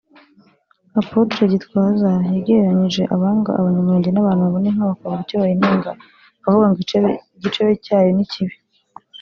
[0.99, 5.91] Apotre Gitwaza yagereranije abanga abanyamulenge n'abantu babona inka bakabura icyo bayinenga
[6.35, 8.55] bakavuga ngo 'Igicebe cyayo ni kibi'